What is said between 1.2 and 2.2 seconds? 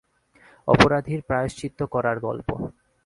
প্রায়শ্চিত্ত করার